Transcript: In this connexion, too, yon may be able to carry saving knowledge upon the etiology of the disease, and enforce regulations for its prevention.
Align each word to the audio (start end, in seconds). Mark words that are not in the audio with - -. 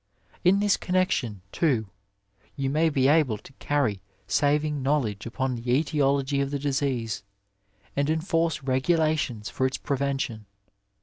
In 0.43 0.59
this 0.61 0.77
connexion, 0.77 1.41
too, 1.51 1.91
yon 2.55 2.71
may 2.73 2.89
be 2.89 3.07
able 3.07 3.37
to 3.37 3.53
carry 3.59 4.01
saving 4.25 4.81
knowledge 4.81 5.27
upon 5.27 5.53
the 5.53 5.71
etiology 5.75 6.41
of 6.41 6.49
the 6.49 6.57
disease, 6.57 7.21
and 7.95 8.09
enforce 8.09 8.63
regulations 8.63 9.51
for 9.51 9.67
its 9.67 9.77
prevention. 9.77 10.47